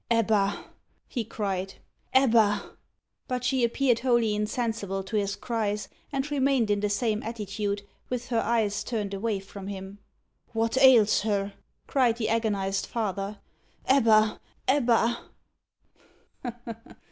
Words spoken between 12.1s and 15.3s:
the agonised father. "Ebba! Ebba!"